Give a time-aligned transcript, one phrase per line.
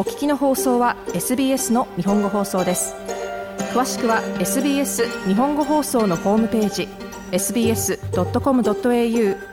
[0.00, 2.94] お聞きの放送は SBS の日本語放送です
[3.74, 6.88] 詳しくは SBS 日本語放送のホームページ
[7.32, 7.98] sbs.com.au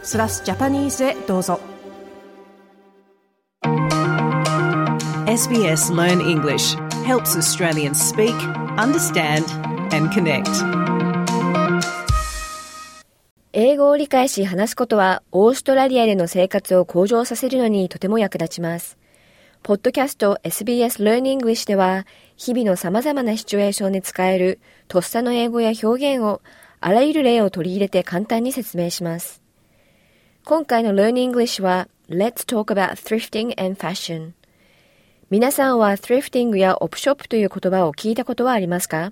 [0.03, 1.59] スラスジャパニーズへどうぞ
[5.25, 8.33] SBS Learn English helps Australians speak,
[8.77, 9.43] understand,
[9.93, 10.47] and connect.
[13.51, 18.97] 英語を理解し話すことはオーストラリアでの生活を向上させるのにとても役立ちます。
[19.67, 22.05] ポッドキャスト SBS Learn English では
[22.37, 26.41] 日々の様々なシチュエーションで使えるとっさの英語や表現を
[26.79, 29.41] あらゆる例を取り入れて簡単に説明します。
[30.45, 34.31] 今回の Learn English は Let's talk about thrifting and fashion
[35.29, 39.11] 皆さんは thrifting やオプショップという言葉を聞いたことはありますか？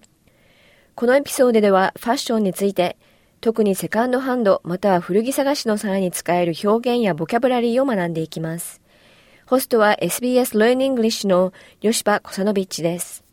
[0.96, 2.96] このエピソードではファッションについて
[3.42, 8.85] 特にセカンドハンドまたは古着探しの際に使える表現やボキャブラリーを学んでいきます。
[9.48, 13.24] ホストは SBS Learn English のヨシパコサノビッチです。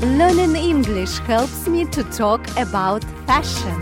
[0.00, 3.78] Learning English helps me to talk about fashion.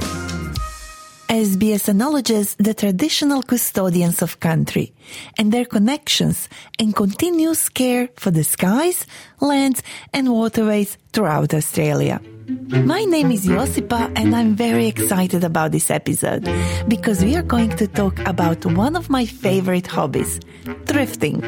[1.28, 4.92] SBS acknowledges the traditional custodians of country
[5.38, 6.48] and their connections
[6.80, 9.06] and continuous care for the skies,
[9.40, 12.20] lands and waterways throughout Australia.
[12.48, 16.48] My name is Josipa and I'm very excited about this episode
[16.88, 20.40] because we are going to talk about one of my favorite hobbies,
[20.84, 21.40] thrifting.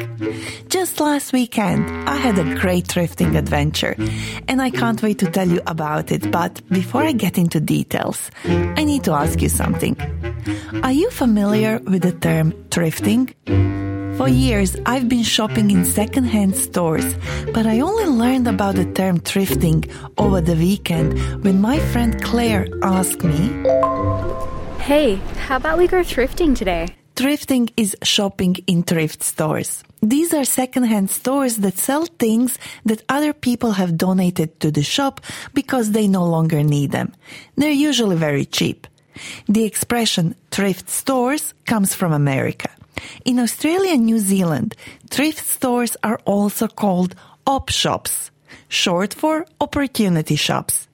[0.69, 3.95] Just last weekend, I had a great thrifting adventure
[4.47, 6.31] and I can't wait to tell you about it.
[6.31, 9.97] But before I get into details, I need to ask you something.
[10.83, 13.84] Are you familiar with the term thrifting?
[14.17, 17.05] For years, I've been shopping in secondhand stores,
[17.53, 22.65] but I only learned about the term thrifting over the weekend when my friend Claire
[22.81, 23.49] asked me,
[24.79, 25.15] Hey,
[25.47, 26.95] how about we go thrifting today?
[27.17, 29.83] Thrifting is shopping in thrift stores.
[30.01, 35.19] These are secondhand stores that sell things that other people have donated to the shop
[35.53, 37.13] because they no longer need them.
[37.57, 38.87] They're usually very cheap.
[39.47, 42.69] The expression thrift stores comes from America.
[43.25, 44.75] In Australia and New Zealand,
[45.09, 47.15] thrift stores are also called
[47.47, 48.31] op shops,
[48.69, 50.87] short for opportunity shops.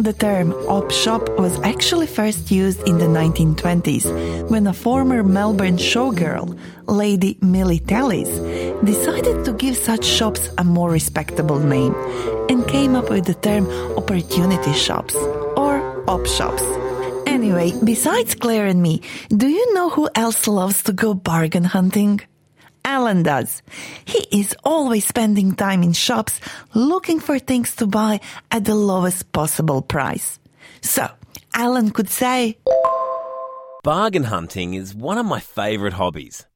[0.00, 5.76] The term op shop was actually first used in the 1920s when a former Melbourne
[5.76, 8.30] showgirl, Lady Millie Tallis,
[8.82, 11.94] decided to give such shops a more respectable name
[12.48, 15.14] and came up with the term opportunity shops
[15.54, 16.89] or op shops.
[17.30, 22.20] Anyway, besides Claire and me, do you know who else loves to go bargain hunting?
[22.84, 23.62] Alan does.
[24.04, 26.40] He is always spending time in shops
[26.74, 28.18] looking for things to buy
[28.50, 30.40] at the lowest possible price.
[30.80, 31.08] So,
[31.54, 32.58] Alan could say,
[33.84, 36.46] Bargain hunting is one of my favourite hobbies.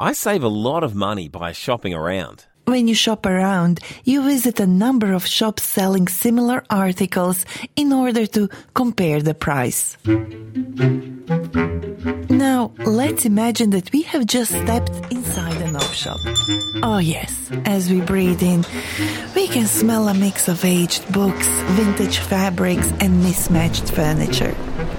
[0.00, 2.46] I save a lot of money by shopping around.
[2.66, 7.44] When you shop around, you visit a number of shops selling similar articles
[7.76, 9.98] in order to compare the price.
[12.30, 16.18] Now, let's imagine that we have just stepped inside an op shop.
[16.82, 18.64] Oh yes, as we breathe in,
[19.36, 21.46] we can smell a mix of aged books,
[21.76, 24.54] vintage fabrics and mismatched furniture.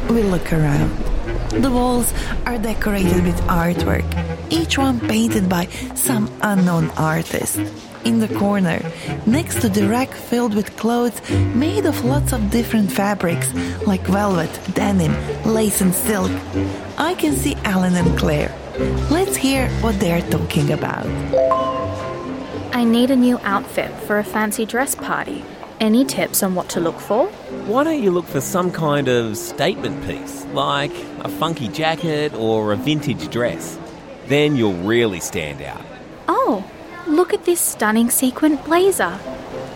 [0.10, 1.15] We look around.
[1.50, 2.14] The walls
[2.46, 4.06] are decorated with artwork,
[4.52, 7.60] each one painted by some unknown artist.
[8.04, 8.80] In the corner,
[9.26, 11.20] next to the rack filled with clothes
[11.56, 13.52] made of lots of different fabrics
[13.88, 15.14] like velvet, denim,
[15.44, 16.32] lace, and silk,
[16.98, 18.54] I can see Alan and Claire.
[19.10, 21.06] Let's hear what they're talking about.
[22.76, 25.44] I need a new outfit for a fancy dress party.
[25.80, 27.28] Any tips on what to look for?
[27.68, 32.72] Why don't you look for some kind of statement piece, like a funky jacket or
[32.72, 33.78] a vintage dress?
[34.28, 35.82] Then you'll really stand out.
[36.30, 36.64] Oh,
[37.08, 39.20] look at this stunning sequin blazer.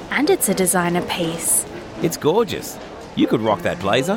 [0.09, 1.65] And it's a designer piece.
[2.01, 2.77] It's gorgeous.
[3.15, 4.15] You could rock that blazer.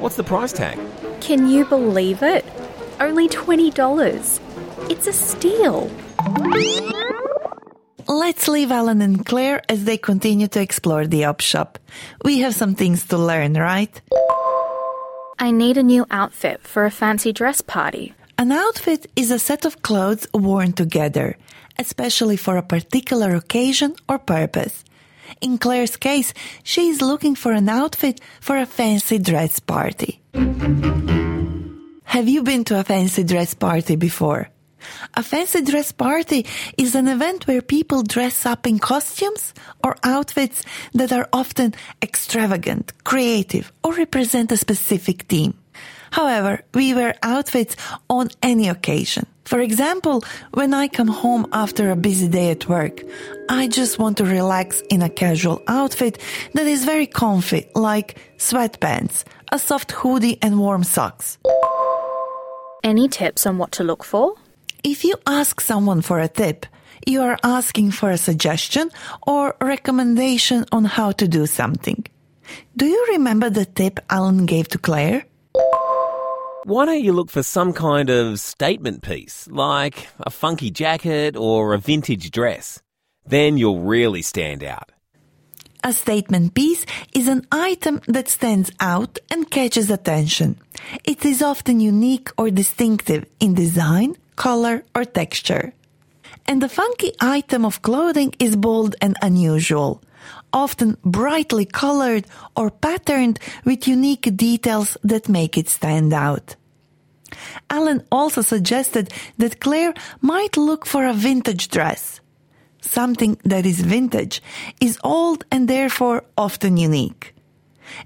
[0.00, 0.78] What's the price tag?
[1.20, 2.44] Can you believe it?
[2.98, 4.40] Only $20.
[4.90, 5.90] It's a steal.
[8.10, 11.78] Let's leave Alan and Claire as they continue to explore the op shop.
[12.24, 14.02] We have some things to learn, right?
[15.38, 18.12] I need a new outfit for a fancy dress party.
[18.36, 21.38] An outfit is a set of clothes worn together,
[21.78, 24.82] especially for a particular occasion or purpose.
[25.40, 26.34] In Claire's case,
[26.64, 30.20] she is looking for an outfit for a fancy dress party.
[32.06, 34.50] Have you been to a fancy dress party before?
[35.14, 36.46] A fancy dress party
[36.76, 40.62] is an event where people dress up in costumes or outfits
[40.94, 45.54] that are often extravagant, creative, or represent a specific theme.
[46.12, 47.76] However, we wear outfits
[48.08, 49.26] on any occasion.
[49.44, 50.22] For example,
[50.52, 53.02] when I come home after a busy day at work,
[53.48, 56.18] I just want to relax in a casual outfit
[56.54, 61.38] that is very comfy, like sweatpants, a soft hoodie and warm socks.
[62.84, 64.34] Any tips on what to look for?
[64.82, 66.64] If you ask someone for a tip,
[67.06, 68.90] you are asking for a suggestion
[69.26, 72.06] or recommendation on how to do something.
[72.76, 75.24] Do you remember the tip Alan gave to Claire?
[76.64, 81.74] Why don't you look for some kind of statement piece, like a funky jacket or
[81.74, 82.80] a vintage dress?
[83.26, 84.92] Then you'll really stand out.
[85.84, 86.84] A statement piece
[87.14, 90.58] is an item that stands out and catches attention.
[91.04, 95.74] It is often unique or distinctive in design, color, or texture.
[96.46, 100.00] And the funky item of clothing is bold and unusual,
[100.50, 102.24] often brightly colored
[102.56, 106.56] or patterned with unique details that make it stand out.
[107.68, 109.92] Alan also suggested that Claire
[110.22, 112.20] might look for a vintage dress.
[112.80, 114.42] Something that is vintage
[114.80, 117.34] is old and therefore often unique.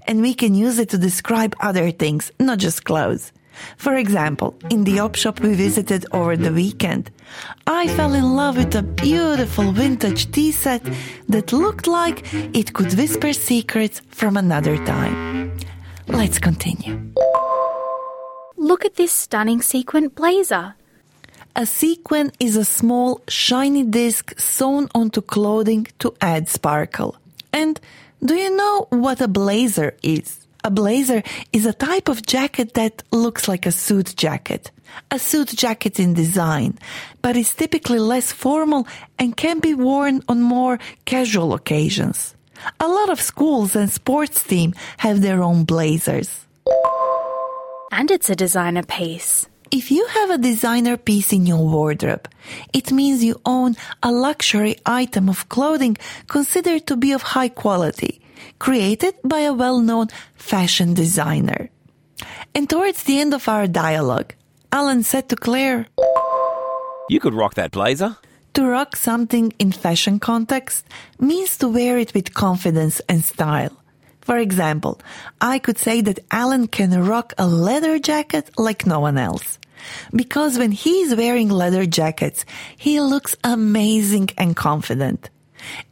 [0.05, 3.31] And we can use it to describe other things, not just clothes.
[3.77, 7.11] For example, in the op shop we visited over the weekend,
[7.67, 10.83] I fell in love with a beautiful vintage tea set
[11.29, 15.57] that looked like it could whisper secrets from another time.
[16.07, 16.99] Let's continue.
[18.57, 20.75] Look at this stunning sequin blazer.
[21.55, 27.15] A sequin is a small, shiny disc sewn onto clothing to add sparkle.
[27.53, 27.79] And
[28.23, 30.44] do you know what a blazer is?
[30.65, 31.21] A blazer
[31.53, 34.71] is a type of jacket that looks like a suit jacket.
[35.11, 36.79] A suit jacket in design,
[37.21, 38.87] but is typically less formal
[39.19, 42.33] and can be worn on more casual occasions.
[42.79, 46.47] A lot of schools and sports teams have their own blazers.
[47.91, 49.45] And it's a designer piece.
[49.69, 52.27] If you have a designer piece in your wardrobe,
[52.73, 55.95] it means you own a luxury item of clothing
[56.25, 58.24] considered to be of high quality
[58.59, 61.69] created by a well-known fashion designer.
[62.53, 64.33] And towards the end of our dialogue,
[64.71, 65.87] Alan said to Claire,
[67.09, 68.17] You could rock that blazer.
[68.55, 70.85] To rock something in fashion context
[71.19, 73.75] means to wear it with confidence and style.
[74.21, 74.99] For example,
[75.41, 79.59] I could say that Alan can rock a leather jacket like no one else.
[80.15, 82.45] Because when he's wearing leather jackets,
[82.77, 85.29] he looks amazing and confident.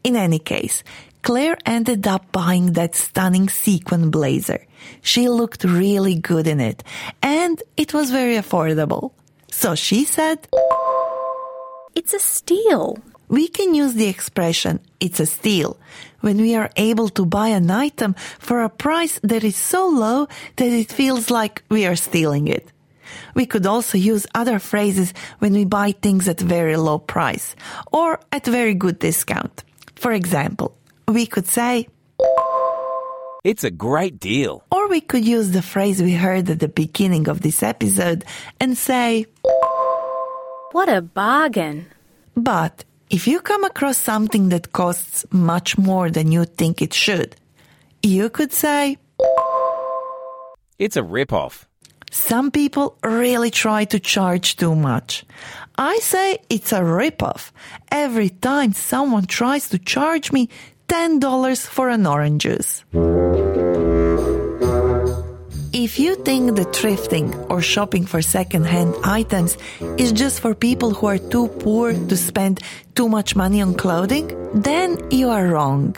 [0.04, 0.84] In any case,
[1.24, 4.68] Claire ended up buying that stunning sequin blazer.
[5.02, 6.84] She looked really good in it,
[7.22, 9.14] and it was very affordable.
[9.50, 10.48] So she said,
[11.96, 12.98] It's a steal.
[13.30, 15.78] we can use the expression, it's a steal,
[16.20, 20.28] when we are able to buy an item for a price that is so low
[20.58, 22.68] that it feels like we are stealing it.
[23.34, 27.56] We could also use other phrases when we buy things at very low price
[27.92, 29.64] or at very good discount.
[29.96, 30.76] For example,
[31.08, 31.88] we could say,
[33.44, 34.64] It's a great deal.
[34.72, 38.24] or we could use the phrase we heard at the beginning of this episode
[38.60, 39.26] and say,
[40.72, 41.86] What a bargain.
[42.36, 47.36] But if you come across something that costs much more than you think it should,
[48.02, 48.98] you could say,
[50.80, 51.68] It's a rip-off.
[52.12, 55.26] some people really try to charge too much.
[55.78, 57.52] I say it's a ripoff
[57.90, 60.48] every time someone tries to charge me
[60.94, 62.86] $10 for an orange juice.
[65.74, 69.58] If you think that thrifting or shopping for second-hand items
[69.98, 72.60] is just for people who are too poor to spend
[72.94, 75.96] too much money on clothing, then you are wrong.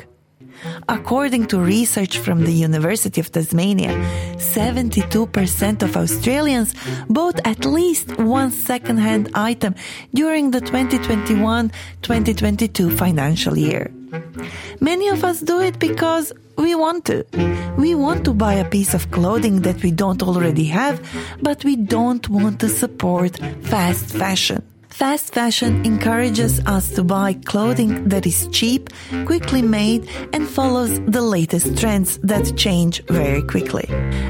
[0.87, 3.91] According to research from the University of Tasmania,
[4.37, 6.73] 72% of Australians
[7.09, 9.75] bought at least one second-hand item
[10.13, 13.91] during the 2021-2022 financial year.
[14.79, 17.25] Many of us do it because we want to.
[17.77, 21.01] We want to buy a piece of clothing that we don't already have,
[21.41, 24.63] but we don't want to support fast fashion.
[24.95, 28.89] Fast fashion encourages us to buy clothing that is cheap,
[29.25, 33.85] quickly made, and follows the latest trends that change very quickly.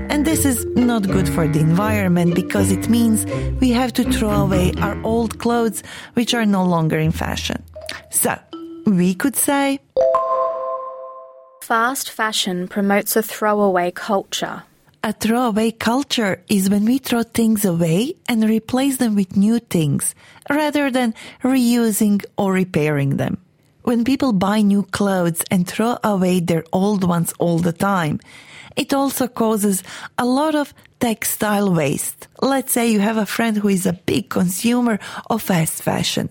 [0.10, 3.28] And this is not good for the environment because it means
[3.62, 5.84] we have to throw away our old clothes
[6.16, 7.62] which are no longer in fashion.
[8.10, 8.36] So,
[8.86, 9.80] we could say,
[11.62, 14.64] Fast fashion promotes a throwaway culture.
[15.04, 20.16] A throwaway culture is when we throw things away and replace them with new things
[20.50, 21.14] rather than
[21.44, 23.38] reusing or repairing them.
[23.86, 28.20] When people buy new clothes and throw away their old ones all the time.
[28.76, 29.84] It also causes
[30.18, 32.28] a lot of textile waste.
[32.42, 35.00] Let's say you have a friend who is a big consumer
[35.30, 36.30] of fast fashion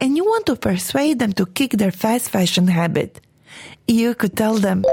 [0.00, 3.20] and you want to persuade them to kick their fast fashion habit.
[3.86, 4.84] You could tell them,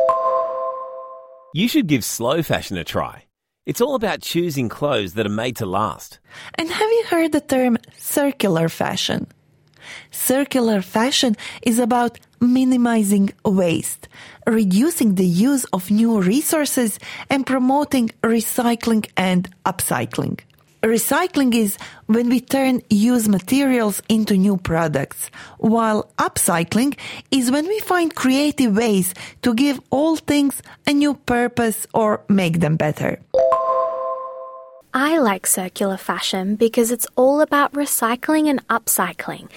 [1.53, 3.25] You should give slow fashion a try.
[3.65, 6.19] It's all about choosing clothes that are made to last.
[6.55, 9.27] and have you heard the term circular fashion?
[10.11, 14.07] Circular fashion is about minimizing waste,
[14.47, 20.39] reducing the use of new resources, and promoting recycling and upcycling.
[20.83, 26.97] Recycling is when we turn used materials into new products, while upcycling
[27.29, 32.61] is when we find creative ways to give old things a new purpose or make
[32.61, 33.19] them better.
[34.93, 39.47] I like circular fashion because it's all about recycling and upcycling.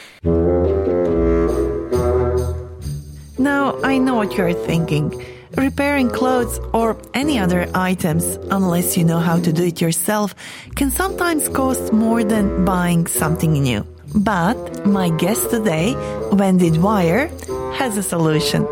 [3.37, 5.25] Now, I know what you're thinking.
[5.57, 10.35] Repairing clothes or any other items, unless you know how to do it yourself,
[10.77, 13.85] can sometimes cost more than buying something new.
[14.15, 15.95] But my guest today,
[16.31, 17.29] Wendy Dwyer,
[17.75, 18.67] has a solution.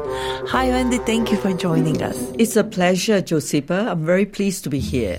[0.48, 0.98] Hi, Wendy.
[0.98, 2.18] Thank you for joining us.
[2.38, 3.88] It's a pleasure, Josipa.
[3.90, 5.18] I'm very pleased to be here.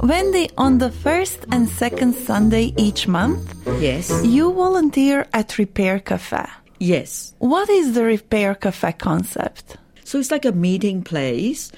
[0.00, 4.10] Wendy, on the first and second Sunday each month, Yes.
[4.24, 6.46] you volunteer at Repair Cafe.
[6.78, 7.34] Yes.
[7.38, 9.76] What is the Repair Cafe concept?
[10.04, 11.72] So it's like a meeting place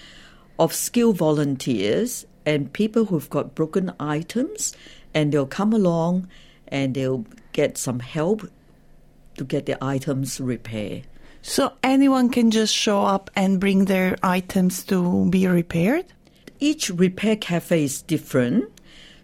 [0.59, 4.75] of skilled volunteers and people who've got broken items,
[5.14, 6.28] and they'll come along
[6.68, 8.49] and they'll get some help
[9.37, 11.06] to get their items repaired.
[11.42, 16.04] So anyone can just show up and bring their items to be repaired?
[16.59, 18.70] Each repair cafe is different.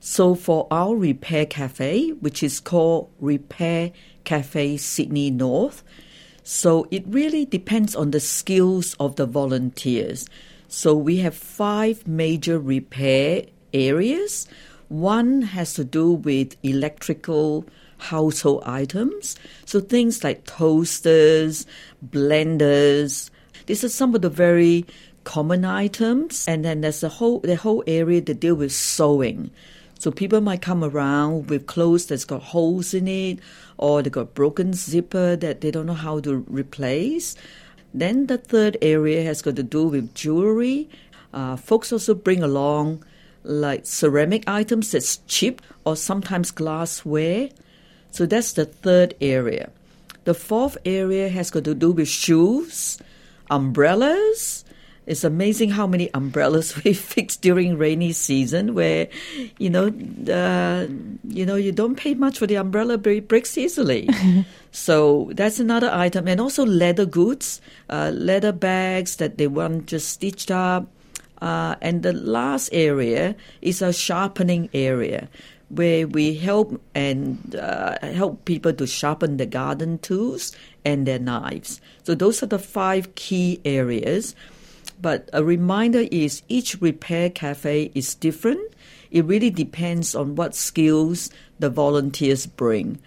[0.00, 3.92] So for our repair cafe, which is called Repair
[4.24, 5.82] Cafe Sydney North,
[6.42, 10.26] so it really depends on the skills of the volunteers.
[10.68, 14.46] So we have five major repair areas.
[14.88, 17.66] One has to do with electrical
[17.98, 19.36] household items.
[19.64, 21.66] So things like toasters,
[22.04, 23.30] blenders.
[23.66, 24.86] These are some of the very
[25.24, 26.46] common items.
[26.46, 29.50] And then there's the whole the whole area that deal with sewing.
[29.98, 33.38] So people might come around with clothes that's got holes in it,
[33.78, 37.34] or they got broken zipper that they don't know how to replace.
[37.94, 40.90] Then the third area has got to do with jewelry.
[41.32, 43.04] Uh, folks also bring along
[43.42, 47.48] like ceramic items that's cheap, or sometimes glassware.
[48.16, 49.68] So that's the third area.
[50.24, 52.96] The fourth area has got to do with shoes,
[53.50, 54.64] umbrellas.
[55.04, 59.08] It's amazing how many umbrellas we fix during rainy season, where
[59.58, 59.92] you know,
[60.32, 60.88] uh,
[61.28, 64.08] you know, you don't pay much for the umbrella, but it breaks easily.
[64.72, 70.08] so that's another item, and also leather goods, uh, leather bags that they want just
[70.08, 70.88] stitched up.
[71.42, 75.28] Uh, and the last area is a sharpening area
[75.68, 80.52] where we help and uh, help people to sharpen the garden tools
[80.84, 81.80] and their knives.
[82.04, 84.34] So those are the five key areas.
[85.00, 88.72] But a reminder is each repair cafe is different.
[89.10, 92.98] It really depends on what skills the volunteers bring.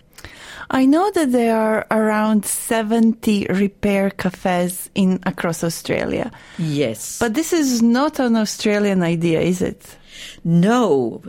[0.70, 6.32] I know that there are around 70 repair cafes in across Australia.
[6.58, 7.18] Yes.
[7.18, 9.98] But this is not an Australian idea, is it?
[10.44, 11.22] No,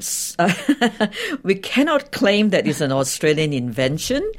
[1.42, 4.30] we cannot claim that it's an Australian invention.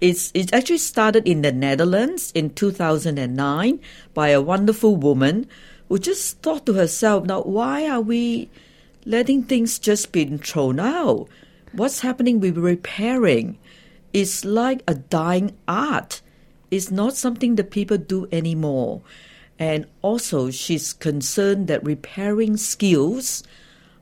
[0.00, 3.80] It's it actually started in the Netherlands in 2009
[4.14, 5.46] by a wonderful woman
[5.88, 8.48] who just thought to herself, now why are we
[9.04, 11.28] letting things just be thrown out?
[11.72, 13.58] What's happening with repairing?
[14.12, 16.20] It's like a dying art.
[16.70, 19.02] It's not something that people do anymore.
[19.58, 23.42] And also, she's concerned that repairing skills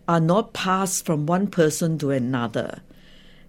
[0.09, 2.81] are not passed from one person to another.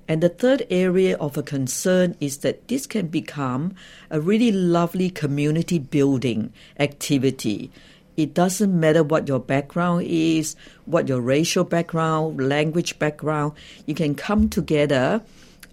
[0.10, 3.76] And the third area of a concern is that this can become
[4.10, 7.72] a really lovely community building activity.
[8.18, 13.54] It doesn't matter what your background is, what your racial background, language background,
[13.86, 15.22] you can come together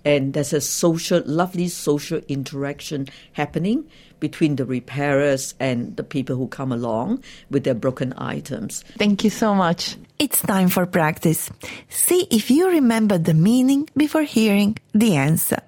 [0.05, 6.49] and there's a social, lovely social interaction happening between the repairers and the people who
[6.49, 8.85] come along with their broken items.
[8.99, 9.96] Thank you so much.
[10.18, 11.50] It's time for practice.
[11.88, 15.61] See if you remember the meaning before hearing the answer.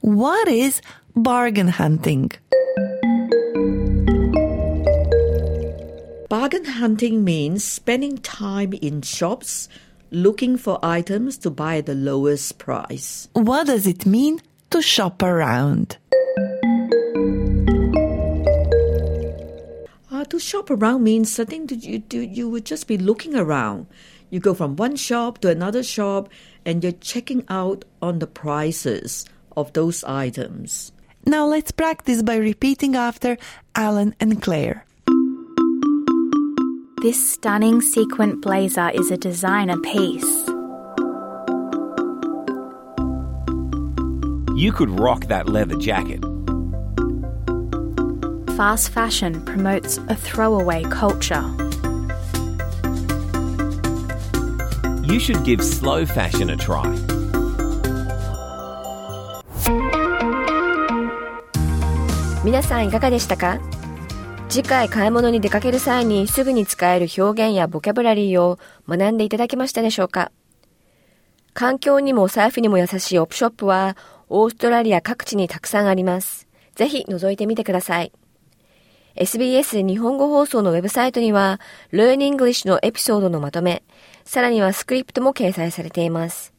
[0.00, 0.82] What is
[1.14, 2.30] bargain hunting?
[6.28, 9.68] Bargain hunting means spending time in shops
[10.10, 13.28] looking for items to buy at the lowest price.
[13.32, 15.98] What does it mean to shop around?
[20.30, 23.86] To shop around means I think that you do you would just be looking around.
[24.30, 26.28] You go from one shop to another shop
[26.64, 29.24] and you're checking out on the prices
[29.56, 30.92] of those items.
[31.24, 33.36] Now let's practice by repeating after
[33.74, 34.84] Alan and Claire.
[37.02, 40.48] This stunning sequin blazer is a designer piece.
[44.56, 46.24] You could rock that leather jacket.
[48.56, 51.44] Fast fashion promotes a throwaway culture.
[55.04, 56.86] You should give slow fashion a try.
[62.42, 63.60] 皆さんいかがでしたか
[64.48, 68.58] 次回買い物に出かける際にすぐに使える表現やボキャブラリーを
[68.88, 70.32] 学んでいただけましたでしょうか
[71.52, 73.98] 環境にもお財布にも優しいオプショップは
[74.30, 76.48] オーストラリア各地にたくさんあります。
[76.74, 78.12] ぜひ覗いてみてください。
[79.16, 81.60] SBS 日本語放送のウェブサイトには
[81.92, 83.82] Learn English のエピソードのまとめ、
[84.24, 86.52] さらにはスクリプトも掲載されています。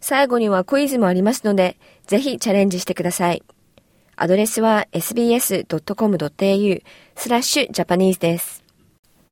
[0.00, 3.42] 最後にはクイズもありますので、ぜひチャレンジしてください。
[4.16, 6.82] アドレスは sbs.com.au
[7.14, 8.62] スラッシュジャパニーズです。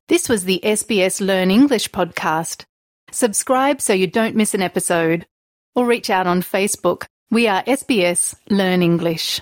[0.09, 2.63] This was the SBS Learn English podcast.
[3.11, 5.25] Subscribe so you don't miss an episode.
[5.75, 7.05] Or reach out on Facebook.
[7.29, 9.41] We are SBS Learn English.